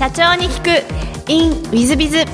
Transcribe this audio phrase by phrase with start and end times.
[0.00, 1.30] 社長に聞く。
[1.30, 2.24] In ウィズビズ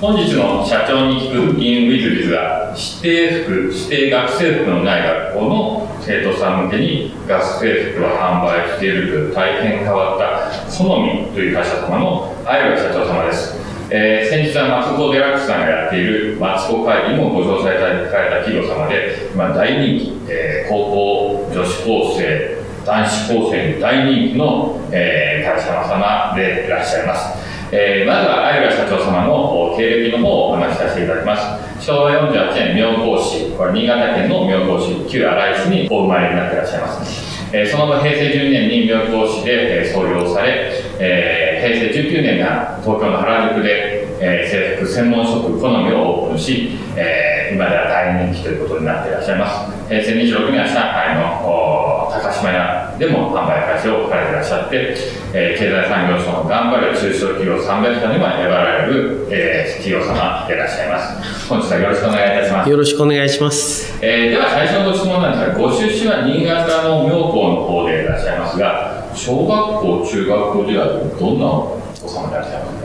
[0.00, 13.60] 本日の社長に聞く in ウィズビズは指定服指定学生服のない学校の生徒さん向けに学生服を販売しているという大変変わった好みという会社様の相浦社長様です。
[13.92, 31.70] えー、先日はマツコ・デラックスさんがやっているマツコ会議もご紹介された企業様で、まあ、大人気、えー、高校女子高生男子高生に大人気の、えー、会社様でいらっしゃいます、えー、まずは相浦社長様の経歴の方をお話しさせていただきます。
[31.80, 37.30] 昭和48年妙高市これ新潟県の妙高市旧荒井市にお生まれになっていらっしゃいます。
[37.52, 40.70] えその後平成12年に妙高市で、え創業され、
[41.00, 49.88] えー、平成19年には東京の原宿で、えー、制服専門職好みをオープンし、えー、今では大人気ということになっていらっしゃいます。
[49.88, 54.94] 平成26年は上海の高島屋でも販売開始をされていらっしゃって、
[55.34, 61.48] えー、経済産業省の頑張る中小企業300社にも選ばれる、えー、企業様でいらっしゃいます。
[61.48, 62.70] 本日はよろしくお願いいたします。
[62.70, 70.86] よろしくお願いします、えー、では最初のご質問なんですがご出身は新潟の妙高の方でいらっしゃいますが小学校中学校時代
[71.18, 71.79] どんな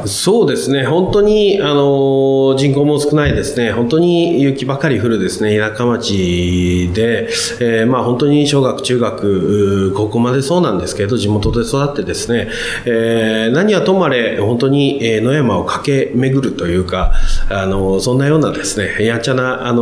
[0.05, 7.30] そうですね、本当に、あの、人口も少ないですね、本当に雪ばかり降るですね、田舎町で、
[7.61, 12.49] えー、まあ本当に小学、中学、高校までそうなんですけど、地元で育ってですね、
[12.86, 17.13] えー、何はともあれ、本当に、えー、野山を駆け巡るというか、
[17.49, 19.81] あの、そんなようなですね、やんちゃな、あの、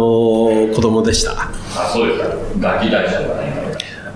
[0.74, 1.32] 子供でした。
[1.32, 2.28] あ、そうですか。
[2.60, 3.63] ガキ大将がね。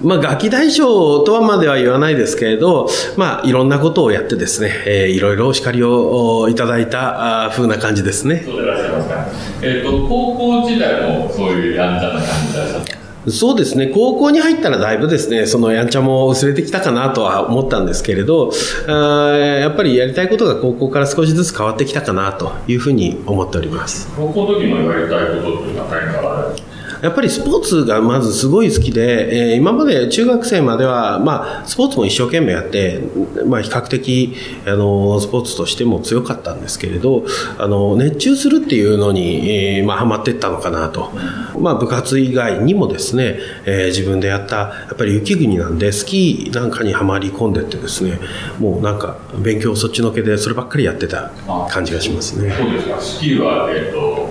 [0.01, 8.43] まあ、ガキ大将とはまでは言わないですけれど、まあ、いろんなことをやってですね、えー、いろいろお叱りをいただいたふうな感じですね。
[8.45, 9.25] そうでいらっしゃいますか？
[9.61, 12.97] えっ、ー、と、高校時代もそういうやんちゃな感じでいらった？
[13.31, 18.51] そうですね、高校に入ったらだいぶですね、そのやんちゃも薄れてきたかなとは思ったんですけれど、
[18.87, 18.91] あ
[19.35, 24.07] やっぱりやりたいことが高校から少しずつ変わってきたかなというふうに思っております。
[24.15, 26.66] 高校の時のやりたいことっていうのは何かある？
[27.01, 33.01] やっぱりスポーツがまずすごい好きで、えー、今まで中学生までは、まあ、スポーツも一生懸命やって、
[33.45, 34.35] まあ、比較的、
[34.65, 37.25] あの、スポーツとしても強かったんですけれど、
[37.57, 41.11] あの、熱中するっていうのに、えー、まあ、ハマっていったのかなと。
[41.59, 48.19] まあ、部活以外にもですね、えー、自分でやった、やっぱり雪国なんで、スキーなんかにはまり込んでってですね、
[48.59, 51.31] もうなんか、勉強そっちのけで、そればっかりやってた
[51.69, 52.53] 感じがしますね。
[52.57, 53.01] そうですか。
[53.01, 54.26] スキーは、えっ、と、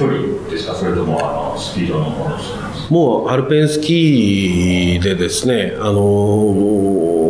[0.00, 2.38] 距離ですか、それともあのスピードのもの
[2.88, 6.00] もうアルペンスキーでですね、あの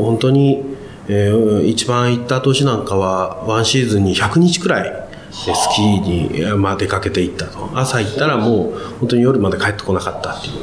[0.05, 0.63] 本当に、
[1.09, 7.71] えー、一番行った年なんかは、ワンシーズンに100日くらい、スキーに、まあ、出かけていったと。
[7.75, 10.55] 朝行ったらもう、本当に夜まで帰ってこなかったっていう。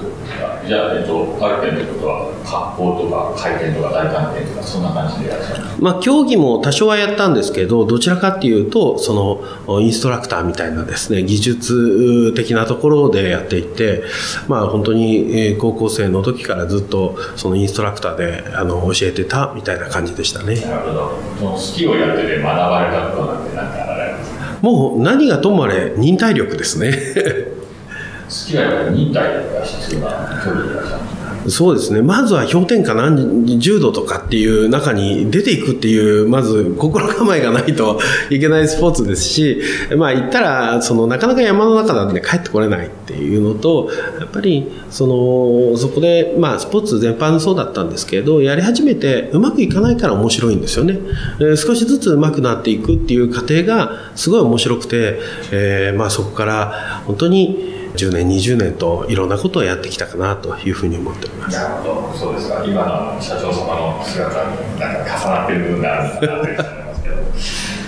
[0.67, 5.39] じゃあ、えっと、アルペンってことは、滑降とか回転とか大回転とか、そんな感じでいらっ
[5.79, 14.03] まあ、競技も多少はやったんですけど、どちらかっていうと、その、インストラクターみたいなですね、技術的なところでやっていて、
[14.47, 20.55] まあ、本当に、高校生の時からずっと、そのインストラクターで、あの、教えてたみたいな感じでしたね。
[20.55, 21.11] なるほど。
[21.39, 27.56] そのスキーをやってて学ばれたことなんて何かあられますかもう何がともあれ忍耐力ですね
[28.30, 31.18] きはやっぱり忍耐が必要な距離でいらっしゃる
[31.50, 32.02] そうですね。
[32.02, 38.00] まずは氷点下何十度とかっていう中に出ていくっていう、まず心構えがないと
[38.30, 39.62] いけないスポーツですし、
[39.98, 43.90] まあ行ったら、そのなかなか山の中なんで帰ってこれないっていうのと、
[44.20, 51.00] やっぱり、その、そこで、まあスポーツ全般そうだったんですけど、やり始めてうまくいかないから面白いんですよね。
[51.40, 55.20] え、少しずつうまくなっていくっていう過程がすごい面白くて、
[55.52, 61.58] えー、まあそこから本当に、10年20年といろんなことをやってきたかなというふうに思っております。
[61.58, 62.18] なるほど。
[62.18, 62.64] そうですか。
[62.66, 62.84] 今
[63.16, 67.16] の社長様の姿になんか重なっている部分があるのかなと思いますけど。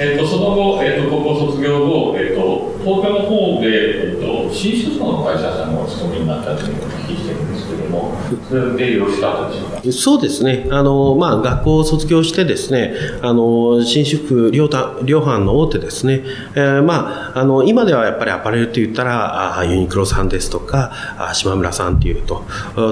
[0.01, 7.48] えっとその後、えっと、高校卒業後、えっと、東京の方で、えっと、新卒の会社さんのお勤めになったというのをお聞きしてる
[8.49, 10.67] それでよろしかったでしょうかそうですね。
[10.71, 14.67] あの、まあ、学校を卒業してですねあの新宿量
[15.03, 16.21] 量販の大手ですね、
[16.55, 22.43] えー、まあ、あの今ではやっぱりアパレルと言ったらあユニクロさんですとかあ島村さんっていうと。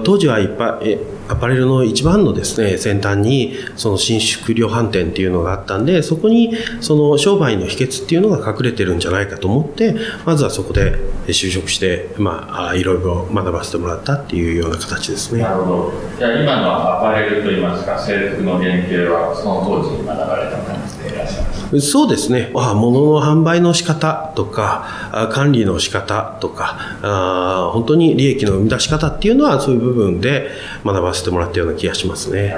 [0.03, 0.97] 当時はいっぱい
[1.29, 9.95] アパレルの一番のですね先端にその新宿量販店っていうのがあったんでそこにその商売の秘訣っていうのが隠れてるんじゃないかと思って
[10.25, 10.95] まずはそこで
[11.27, 15.26] 就職して、まあ、いろいろ学ばせてもらったっていうような形です。
[15.33, 22.49] ねなるほどじゃあ今のアパレルといいますか制服の原型はその当時に学ばれた感じでいらっしゃいますそうですね。
[22.55, 30.49] あ物の販売の仕方とか、管理の仕方とかあ、本当に利益の生み出し方っていうのはそういう部分で
[30.85, 32.55] 学ばせてもらったような気がしますね。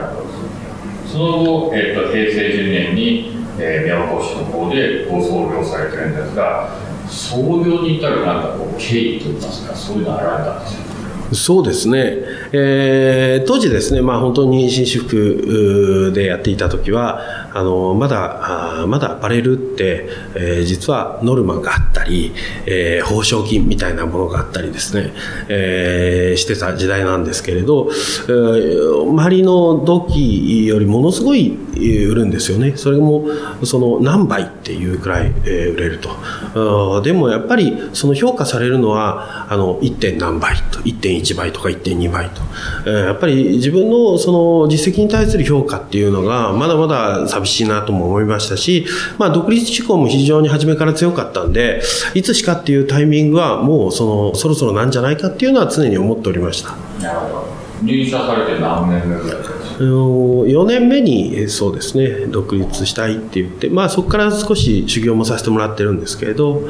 [1.11, 6.69] その後、えーと、平成10年に、えー、宮古市の方でご創業されてるんですが、
[7.07, 10.89] 創業に至るなんかこう経緯といいますか、そういうのあられたんですよ。
[11.31, 12.17] そうですね、
[12.51, 22.33] えー、当時ですね、まあ、本当に紳士服でやっていた時はあのまだあまだアパレルって、えー、実はノルマがあったり、
[22.65, 25.13] えー、報奨金みたいなものがあったりですね、
[25.47, 33.25] えー、してた時代なんですけれど、えー、周りの同期よりものすごい売るんですよねそれも
[33.63, 39.97] その何倍っていうくらい、えー、売れるとでもやっぱりその評価されるのはあの 1.
[39.97, 42.38] 点何倍と1.1 1.1倍とか1.2倍と、
[42.85, 48.85] えー、やっぱり自分のその実績に対する評価っていうのがまだまだ寂しいなとも思いましたし、
[49.17, 51.81] まあ、独立志向も非常に初めから強かったんで
[52.13, 56.75] いつしかっていうタイミングはもうそのそろそろなんじゃないかっていうのは常に思っておりました。
[57.01, 57.59] なるほど。
[57.83, 66.61] 入社されて何年目ぐらいですか？4年目にそうですね独立したいって言って、まあ、そこから少し修行もさせてもらってるんですけれど。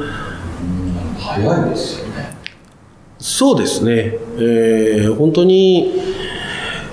[1.18, 2.09] 早いですよ
[3.20, 5.92] そうですね、えー、本当に、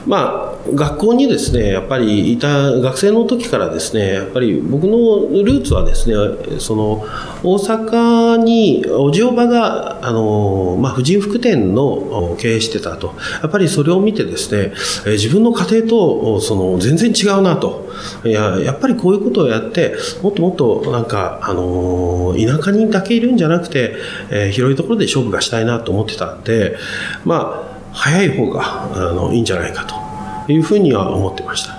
[0.05, 7.05] まあ、学校にですねやっぱりいた学生の時からですねやっぱり僕のルーツはですねその
[7.43, 14.73] 大阪におじおばがあの、まあ、婦人服店の経営してたとやっぱりそれを見てですね
[15.05, 17.89] 自分の家庭とその全然違うなと
[18.25, 23.95] いややっぱりこういうことをやってもっともっとなんかあの田舎にだけいるんじゃなくて、
[24.29, 26.77] えー、広いところで勝負がしたいなと思ってたんで
[27.25, 30.06] まあ早い方があのいいんじゃないかと。
[30.53, 31.73] いうふうには思ってました。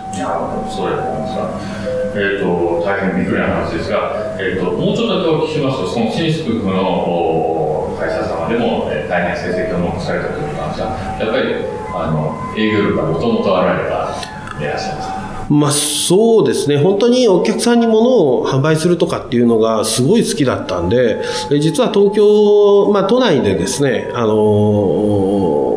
[2.15, 10.87] えーと、大変びっくりな話ですが、えーと、もうちょっとだけお聞きしますと、その新宿区の会社様でも、えー、大変成績を残されたということなんですが、
[11.20, 11.55] やっぱり
[11.94, 14.17] あの営業力がもともとあられた
[14.61, 15.19] いらっしゃいますか？
[15.49, 21.23] まあ、そうですね、本当にお客さんに物を販売するとかっていうのがすごい好きだったんで、
[21.61, 24.35] 実は東京、まあ、都内でですね、あの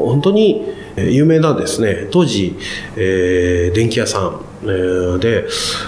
[0.08, 2.58] 本当に有名なですね当時、
[2.96, 5.48] えー、電気屋さん、えー、で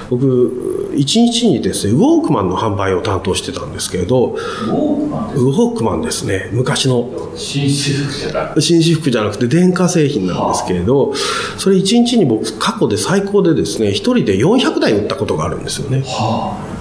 [0.09, 16.01] 僕一日にですねウォークマンの販売を担当してたんですけれどウォークマンですね昔の紳士服じゃなくて紳士服じゃなくて電化製品なんですけれど、はあ、それ一日に僕過去で最高でですね一人で400台売ったことがあるんですよね。
[16.01, 16.73] はあ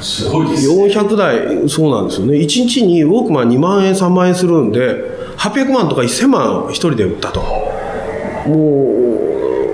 [0.00, 0.74] すごいですね。
[0.86, 2.38] 400台、そうなんですよね。
[2.38, 7.40] 1日にウォークマン2万円、3万円するんで、800万とか1000万1人で売ったと。
[8.46, 8.98] もう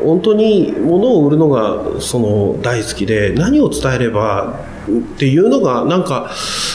[0.05, 6.31] 本当に物を売るのがその大好きで何を伝えればっていうのがなんか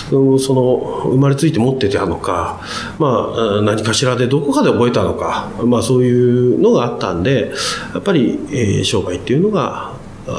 [0.10, 2.62] その生まれついて持ってたのか、
[2.98, 7.52] まあ、何かしらでどこかで覚えたのか、まあ、そういうのがあったんで
[7.94, 9.94] やっぱり、えー、商売っていうのが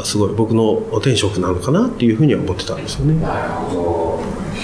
[0.04, 3.24] すごい僕の天職なのかなっていうふうには思ってたんですよね。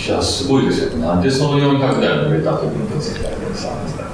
[0.04, 0.98] いやすごいですよ。
[0.98, 3.36] なんでその400台の売れた時の分析が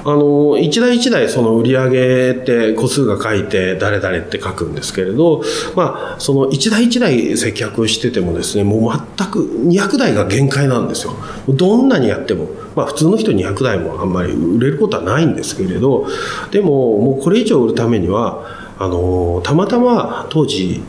[0.05, 5.41] あの一台一台その売り上げって個数が書いて誰々って書くんですけれど、
[5.75, 11.13] まあ、その一台一台接客しててもですねもう全く200台が限界なんですよ。
[11.47, 16.05] どんなにやっても、まあ、普通の人200台もあんまり売れることはないんですけれど
[16.51, 20.81] でももうこれ以上売るためにはあのたまたま当時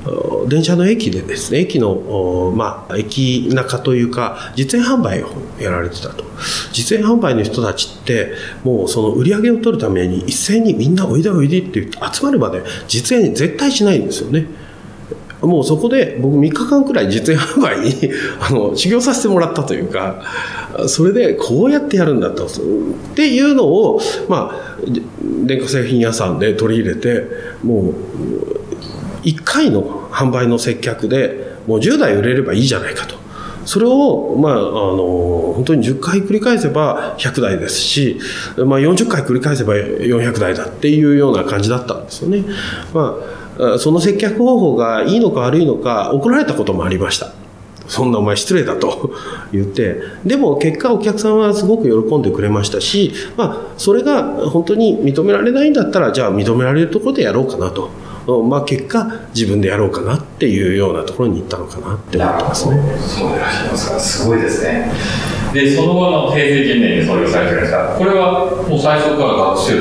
[0.48, 5.28] 電車の駅でですね駅の、まあ、駅中というか実演販売を
[5.60, 6.24] やられてたと。
[6.72, 8.32] 実演販売の人たちって
[8.64, 14.46] もうその売り上げを取るために一斉にみんなおいでおいでってって集まるまで実演絶対しないんですよね。
[15.46, 18.10] もうそこで僕3日間くらい実演販売に
[18.40, 20.22] あの修行させてもらったというか
[20.86, 22.48] それでこうやってやるんだとっ
[23.14, 24.76] ていうのをまあ
[25.44, 27.26] 電化製品屋さんで取り入れて
[27.62, 33.24] もう1回の販売の接客でもう10台売れればいいじゃないかと。
[33.66, 38.20] それを、まあ、あの本当に10回繰り返せば100台ですし、
[38.58, 42.44] まあ、40回繰り返せば400台だっていうような感じだったんですよね。
[42.92, 43.43] まあ、
[43.78, 47.32] その接客方法がいいのか悪いのか怒られたこともありました。
[47.86, 49.10] そんなお前失礼だと
[49.52, 57.90] 言って、でも結果お客さんはすごく喜んでくれましたし、まあ、それが本当に認められないんだったら、じゃあ認められるところでやろうかなと。
[58.48, 62.80] まあ、結果、自分でやろうかなっていうようなところに行ったのかなって思ってますね。
[63.06, 64.00] そうですか。
[64.00, 64.90] すごいですね。
[65.52, 69.80] で、その後の平成10年に創業されてるんですが、これはもう最初から学生で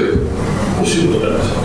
[0.82, 1.63] お仕事でいらっしゃったんですか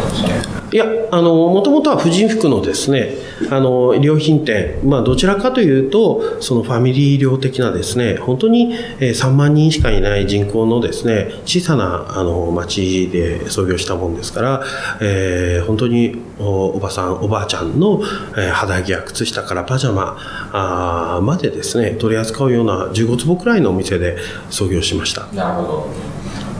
[0.71, 3.15] いや、あの、もともとは婦人服のですね、
[3.51, 14.65] あの、衣料品店、まあ、どちらかというと、そのファミリー医療的なですね、本当に3万人しかいない人口のですね、小さな、あの、町で創業したもんですから、
[15.01, 18.03] えー、本当におおばさん、おばあちゃんの、
[18.37, 20.17] えー、肌着や靴下からパジャマ
[20.53, 24.19] あまでですね、取り扱うような15坪くらいのお店で
[24.51, 25.27] 創業しました。
[25.33, 25.89] なるほど。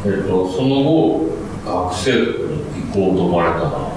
[0.07, 2.27] えっ、ー、と、その後、学生に
[2.91, 3.88] 行こうと思われたの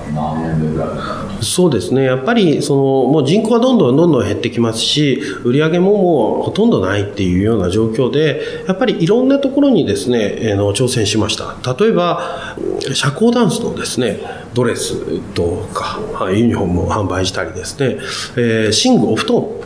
[1.42, 11.56] そうですね、やっぱりそのもう人口はどんどんどんどん減ってきますし、売り上げももうほとんどないっていうような状況で、やっぱりいろんなところにですね、え、の挑戦しました。
[11.78, 12.56] 例えば、
[12.94, 14.20] 社交ダンスのですね、
[14.54, 16.00] ドレスとか、
[16.32, 17.98] ユニフォームを販売したりですね、
[18.36, 19.62] えー、寝具、お布団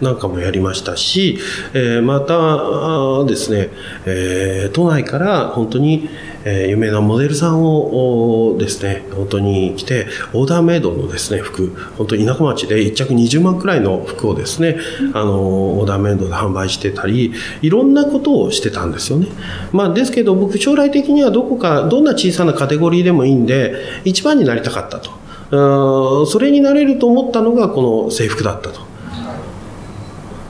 [0.00, 1.38] なんかもやりましたし、
[1.72, 3.70] えー、またですね、
[4.04, 6.08] えー、都内から本当に、
[6.44, 14.76] えー、有名なモデルさんをですね、本当に来て、オーダーメイドのですね、服、本当に田舎町で1着20万くらいの服をですね、
[15.12, 19.28] あの、オーダーメイドで販売してたり、いろんなことをしてたんですよね。
[19.72, 23.74] まあ、ですけど僕将来的にはどこか、どんな小さなカテゴリーでもいいんで、
[24.04, 25.10] 一番になりたかったと。
[26.26, 28.95] それになれると思ったのがこの制服だったと。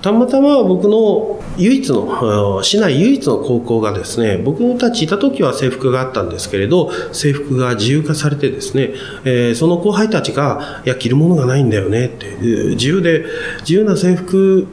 [0.06, 8.90] たまたま僕の唯一の市内唯一の高校がですね僕たちいた時は制服があったんですけれど制服が自由化されてですね、
[9.24, 13.24] えー、その後輩たちが「いや着るものがないんだよね」って自由で
[13.62, 14.68] 自由な制服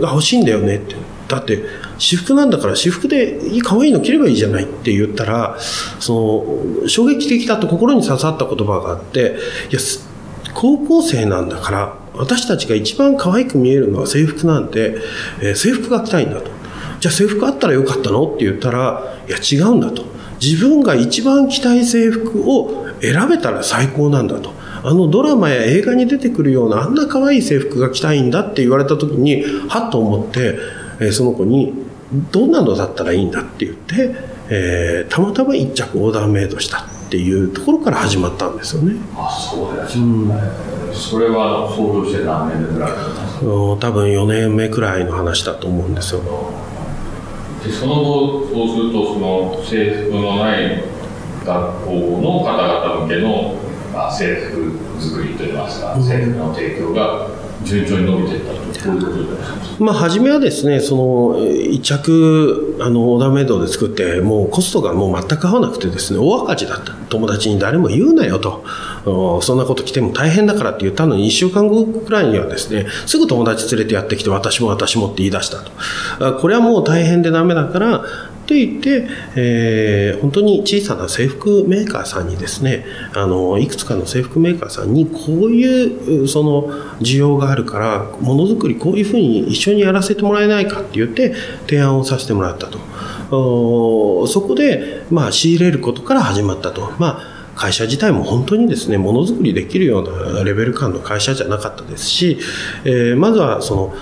[0.00, 0.96] が欲しいんだよねって
[1.28, 1.62] だって
[1.98, 5.58] 私服なんだから私服でいい可愛いの着ればいいじゃないって言ったら
[5.98, 9.36] その衝撃的だと心に刺さった言葉があって
[9.70, 9.80] いや
[10.54, 14.96] 高校生なんだから私たちが一番可愛く見えるのは制服なんで、
[15.40, 16.50] えー、制服が着たいんだと。
[17.00, 18.26] じゃあ制服あったらよかったの？
[18.26, 20.04] って言ったら、いや違うんだと。
[20.42, 24.52] 自分が一番着たい制服を選べたら最高なんだと。
[24.82, 30.58] あのドラマや映画に出てくるようなあんな可愛い制服が着たいんだって言われた時に、はっと思って、
[31.00, 31.74] えー、その子に、
[32.32, 34.14] どんなのだったらいいんだって言って、
[34.48, 38.96] えー、たまたま一着オーダーメイドしたっていうところから始まったんですよね。
[39.16, 40.04] あ、そうですね。
[40.04, 40.06] う
[40.76, 42.90] んそれは想像して何年目ぐらい
[43.40, 46.20] 多分4年目くらいの話だと思うんですよ。
[47.64, 50.82] でその後そうするとその制服のない
[51.44, 51.90] 学校
[52.22, 53.54] の方々向けの、
[53.92, 57.28] まあ、制服作りといいますか、制服の提供が
[57.64, 66.92] 順調に伸びていったということでまあ、初めはですね、その、一着、あの、オーダーメイドで作って、もうコストがもう全く合わなくてですね、大赤字だった。
[67.08, 68.62] 友達に誰も言うなよと。
[69.42, 75.58] そんなこと来ても大変だからって言ったのに、1週間後くらいにはですね、すぐ友達連れてやってきて、私も私もって言い出した
[76.28, 76.40] と。
[76.40, 78.04] これはもう大変でダメだから、
[78.50, 86.62] といって、えー、本当に小さな制服メーカーさんにですね、あの、いくつかの制服メーカーさんに、こういう、その、
[86.98, 91.32] 需要があるから、ものづくりこういうふうに一緒にやらせてもらえないかって言って、
[91.68, 94.26] 提案をさせてもらったと。
[94.26, 96.92] そこで、まあ、仕入れることから始まったと。
[96.98, 97.29] まあ
[97.60, 102.38] 会社自体も本当にですねものづくりできるようなレベル感の会社じゃなかったですし、
[102.84, 103.92] えー、まずはそ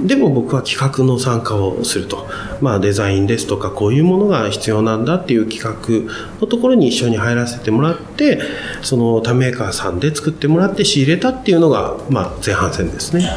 [0.00, 2.26] のでも僕は企画の参加をすると、
[2.60, 8.40] まあ、デザインですとかこういうものが必要なんだっていう企画のところに一緒に入らせてもらって
[8.82, 13.30] その他メーカーさんで作ってもらって仕入れたっていうのが、まあ、前半戦ですね。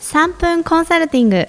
[0.00, 1.48] 3分コンサルティング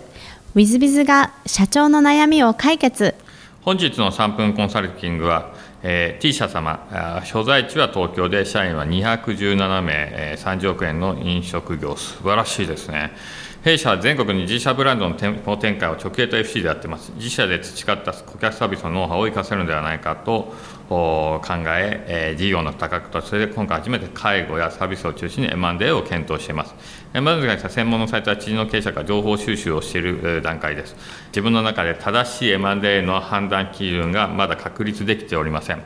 [0.56, 3.16] ウィズビズが社長の悩みを解決。
[3.64, 13.14] 本日の3分コンサルティングは、えー、T 社様所在地は東京で社員は217名、えー、30億円の飲食業素晴らしいですね。
[13.64, 17.14] 弊社は全国に自社ブランドの店舗展開を直営と FC でやってます。
[17.16, 20.54] 自社で培った顧客サービスのノウハウを生かせるのではないかと
[20.90, 26.76] 考え事業の多角として今回初めて介護やサービスを中心に M&A を検討しています。
[27.14, 30.98] M&A に関しては専門のサイトは知人の経営者が情報収集をしている段階です。
[31.28, 35.82] 自分の中で正しい M&A の判断基準がまだ確立できておりません。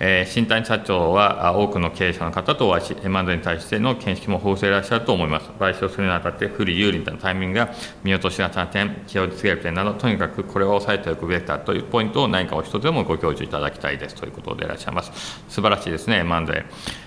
[0.00, 5.50] えー、新谷社長は多くの経営者の方とお会いし、M&A に対しての見識も豊富でいらっしゃると思います。
[5.58, 7.74] 買収するにあたって不利有利なタイミングが
[8.04, 15.42] 見落としがちな点、気をつける点など、とにかくこれを押さえておくべきだというポイントを何かお一つでもご教授いただきたいですということでいらっしゃいます。
[15.48, 16.64] 素晴らしいですね、M&A。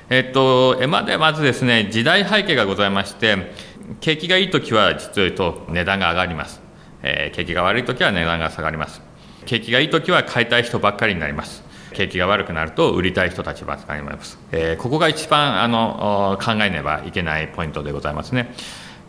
[0.09, 3.53] えっと、M&A まずですね、時代背景がございまして、
[4.01, 6.61] 景気がいいときは実を言うと値段が上がります。
[7.03, 9.01] えー、景気が悪いときは値段が下がります。
[9.45, 11.70] 景気がいいときは買いたい人ばっかりになります。
[11.93, 18.53] 景気が悪くなると売りたい人たちばかりになります、えー、ここが一番あの考えねばいけないポイントでございますね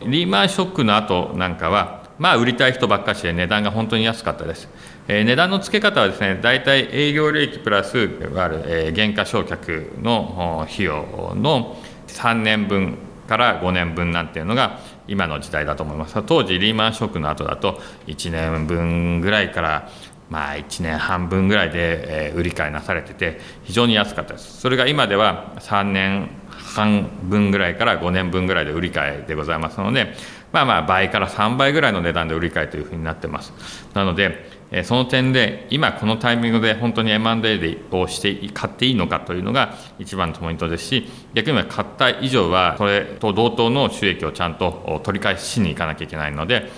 [0.05, 4.69] リーマンショックの後なんかはまあ売りたい人ばっかしで値段が本当に安かったです。
[5.07, 11.75] えー、値段の付け方はですね、大体営業利益プラス、いわゆる、えー、減価償却の費用の
[12.07, 12.97] 3年分
[13.27, 16.21] から5年分なんていうのが今の時代だと思います。
[16.23, 19.89] 当時リーマンショックの後だと1年分ぐらいから
[20.33, 24.61] まあ1年半分ぐらいで、え、売り買いなされてて非常に安かったです。
[24.61, 30.15] それが今では3年半分ぐらいから5年分ぐらいで売り買いでございますので、
[30.51, 33.53] まあまあ倍から3倍ぐらいの値段で売り買いというふうになってます。
[33.93, 34.49] なので、
[34.85, 46.71] その点で今このタイミングで本当に M&A をして買っていいのかというのが一番のポイントですし逆に言えば買った以上はそれと同等の収益をちゃんと取り返しに行かなきゃいけないので、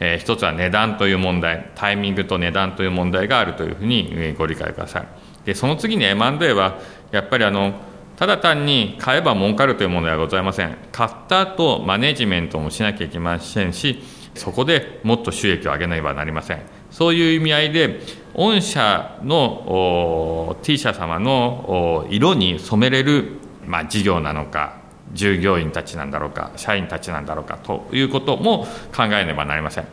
[0.00, 5.06] えー、一つは値段という問題タイミングと値段という問題があるというふうにご理解ください。
[5.44, 6.78] でその次に M&A は
[7.10, 7.74] やっぱりあの
[8.16, 10.76] ただ単に買えば儲かるというものではございません。
[10.92, 14.02] 買った後マネジメントもしなきゃいけませんし
[14.34, 16.60] そこでもっと収益を上げねばなりません。
[16.90, 18.00] そういう意味合いで
[18.34, 23.32] 御社の T 社様の色に染めれる、
[23.66, 24.77] まあ、事業なのか
[25.12, 29.86] 従業員たちなんだろうか社員たちなんだろうかということも考えねばなりません、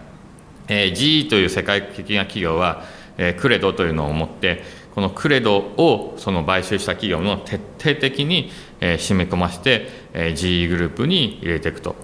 [0.68, 2.84] えー、GE という世界的な企業は、
[3.18, 11.96] えー、クレドというのを持ってこのクレドをその買収した企業の徹底的に、えー、締め込ませて、えー、GE グループに入れていくと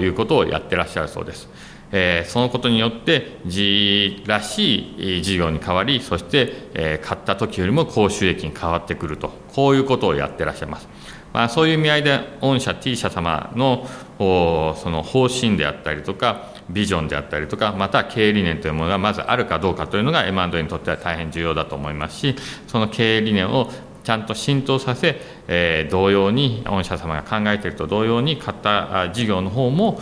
[0.00, 1.48] いうことをやってらっしゃるそうです。
[1.90, 10.88] えー、そのことによって GE らしい事業に変わりそして、えー、買った時よりも高収益に変わってくるとこういうことをやってらっしゃいます、
[11.32, 13.86] まあ、そういう意味合いで御社 T 社様の
[14.18, 22.34] その方針であったりとかビジョンであったりとかまた経営理念というものがまずあるかどうかというのが M&A にとっては大変重要だと思いますし
[22.66, 23.70] その経営理念を
[24.08, 30.00] ちゃんと浸透させ、えー、同様に御社様が考えていると同様に買った事業の方も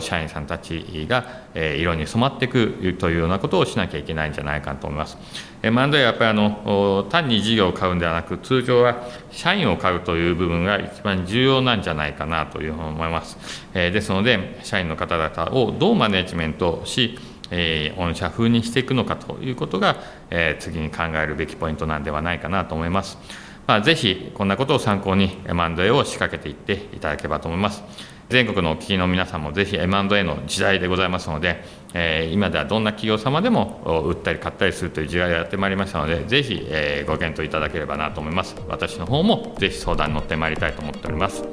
[0.00, 5.16] 社員さんたちが、色に染まっていくというようなことをしなきゃいけないんじゃないかと思います。
[5.62, 13.38] M&A はやっぱりあの単に事業を買うんではなく通常は社員を買うという部分が一番重要なんじゃないかなというふうに思います。
[13.72, 17.18] え、ですので社員の方々をどうマネジメントし
[17.50, 19.96] えー、御社風にしていくのかということが、
[20.30, 23.18] えー、次に考えるべきポイントなんではないかなと思います。
[23.66, 27.82] まあ、ぜひこんなことを参考に M&A を仕掛けていっていただければと思います。
[28.30, 38.56] 全国のお聞きの皆さんもぜひ M&A の時代でございますので、えー、今ではどんな企業様でも売ったり買ったりするという時代がやってまいりましたので、ぜひ、えー、ご検討いただければなと思います。
[38.68, 41.44] 私の方もぜひ相談に乗ってまいりたいと思っております。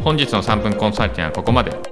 [0.00, 1.91] 本日の3分コンサルティングはここまで。